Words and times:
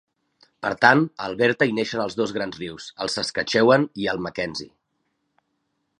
Per 0.65 0.69
tant, 0.85 1.03
a 1.19 1.27
Alberta 1.31 1.67
hi 1.69 1.75
neixen 1.79 2.01
els 2.05 2.17
dos 2.21 2.33
grans 2.39 2.59
rius, 2.63 2.89
el 3.05 3.13
Saskatchewan 3.17 3.89
i 4.05 4.09
el 4.15 4.25
Mackenzie. 4.29 4.71